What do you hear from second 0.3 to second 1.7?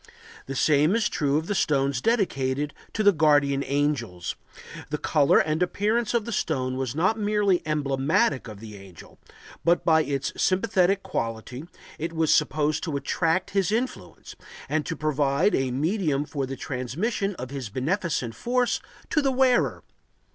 The same is true of the